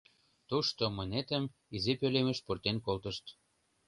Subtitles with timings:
[0.49, 1.43] —Тушто мынетым
[1.75, 3.25] изи пӧлемыш пуртен колтышт.